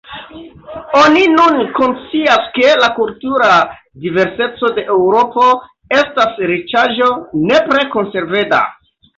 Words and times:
Oni 0.99 1.25
nun 1.33 1.59
konscias, 1.79 2.47
ke 2.55 2.71
la 2.85 2.89
kultura 2.95 3.51
diverseco 4.07 4.73
de 4.79 4.87
Eŭropo 4.97 5.47
estas 6.01 6.43
riĉaĵo 6.55 7.13
nepre 7.53 7.89
konservenda. 7.99 8.67